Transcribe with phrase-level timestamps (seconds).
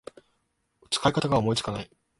[0.89, 1.91] 使い方が思いつかない